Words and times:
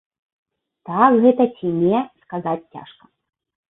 Так 0.89 1.11
гэта 1.27 1.43
ці 1.59 1.67
не, 1.85 1.99
сказаць 2.27 2.61
цяжка. 2.73 3.03